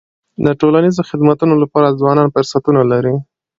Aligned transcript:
د 0.45 0.47
ټولنیزو 0.59 1.01
خدمتونو 1.09 1.53
لپاره 1.63 1.97
ځوانان 1.99 2.27
فرصتونه 2.35 2.81
لري. 2.91 3.15